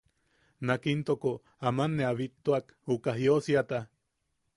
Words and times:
Nak 0.69 0.85
intoko 0.93 1.33
aman 1.71 1.91
ne 1.99 2.03
a 2.11 2.13
bittuak 2.21 2.65
uka 2.97 3.11
jiosiata. 3.21 3.79